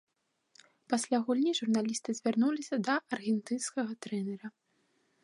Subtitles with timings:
[0.93, 4.47] Пасля гульні журналісты звярнуліся да аргентынскага трэнера.